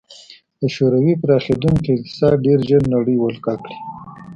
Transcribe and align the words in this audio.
د 0.59 0.61
شوروي 0.75 1.13
پراخېدونکی 1.23 1.89
اقتصاد 1.93 2.35
ډېر 2.45 2.59
ژر 2.67 2.83
نړۍ 2.95 3.15
ولکه 3.19 3.53
کړي 3.61 3.77